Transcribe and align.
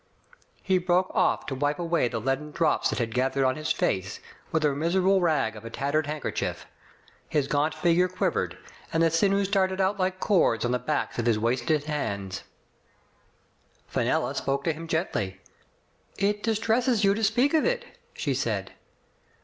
*' 0.31 0.63
He 0.63 0.79
broke 0.79 1.11
off 1.13 1.45
to 1.45 1.53
wipe 1.53 1.77
away 1.77 2.07
the 2.07 2.19
leaden 2.19 2.49
drops 2.49 2.89
that 2.89 2.97
had 2.97 3.13
gathered 3.13 3.45
on 3.45 3.55
his 3.55 3.71
face, 3.71 4.19
with 4.51 4.65
a 4.65 4.73
miserable 4.73 5.21
rag 5.21 5.55
of 5.55 5.63
a 5.63 5.69
tattered 5.69 6.07
handkerchief. 6.07 6.65
His 7.29 7.47
gaunt 7.47 7.75
figure 7.75 8.09
quiv 8.09 8.33
ered, 8.33 8.57
and 8.91 9.03
the 9.03 9.11
sinews 9.11 9.47
started 9.47 9.79
out 9.79 9.99
like 9.99 10.19
cords 10.19 10.65
on 10.65 10.71
the 10.71 10.79
ba^gks 10.79 11.11
pf 11.11 11.25
hi§ 11.25 11.37
wasted 11.37 11.83
hands. 11.83 12.37
Digitized 12.37 13.93
by 13.93 13.93
Google 13.93 13.93
CLO, 13.93 13.93
GRAVES, 13.93 13.93
^37 14.01 14.05
Fenella 14.07 14.35
spoke 14.35 14.63
to 14.63 14.73
him 14.73 14.87
gently. 14.87 15.41
"It 16.17 16.41
distresses 16.41 17.03
you 17.03 17.13
to 17.13 17.23
speak 17.23 17.53
of 17.53 17.63
it/' 17.63 17.85
she 18.15 18.33
said. 18.33 18.71